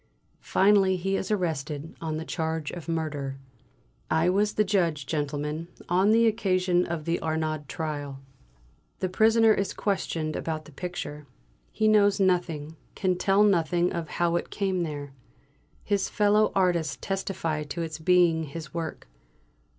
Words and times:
Finally 0.49 0.95
he 0.95 1.15
is 1.15 1.29
arrested 1.29 1.95
on 2.01 2.17
the 2.17 2.25
charge 2.25 2.71
of 2.71 2.89
murder. 2.89 3.37
I 4.09 4.31
was 4.31 4.53
the 4.53 4.63
judge, 4.63 5.05
gentlemen, 5.05 5.67
on 5.89 6.09
the 6.09 6.25
occasion 6.25 6.87
of 6.87 7.05
the 7.05 7.19
Arnaud 7.21 7.65
trial. 7.67 8.19
The 8.97 9.09
prisoner 9.09 9.53
is 9.53 9.75
questioned 9.75 10.35
about 10.35 10.65
the 10.65 10.71
picture. 10.71 11.27
He 11.71 11.87
knows 11.87 12.19
nothing; 12.19 12.77
can 12.95 13.15
tell 13.15 13.43
nothing 13.43 13.93
of 13.93 14.09
how 14.17 14.37
it 14.37 14.49
came 14.49 14.81
there. 14.81 15.13
His 15.83 16.09
fellow 16.09 16.51
artists 16.55 16.97
testify 16.99 17.61
to 17.65 17.83
its 17.83 17.99
being 17.99 18.45
his 18.45 18.73
work. 18.73 19.07